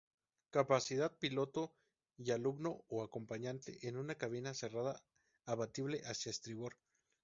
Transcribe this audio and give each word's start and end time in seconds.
Capacidad: 0.49 1.15
Piloto 1.19 1.75
y 2.17 2.31
alumno 2.31 2.83
o 2.87 3.03
acompañante 3.03 3.87
en 3.87 3.97
una 3.97 4.15
cabina 4.15 4.55
cerrada 4.55 4.99
abatible 5.45 6.01
hacia 6.07 6.31
estribor. 6.31 6.75